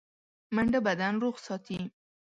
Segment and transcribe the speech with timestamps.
[0.55, 1.79] منډه بدن روغ ساتي